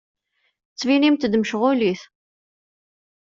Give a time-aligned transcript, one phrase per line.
[0.69, 2.01] Ttettbinemt-d mecɣulit.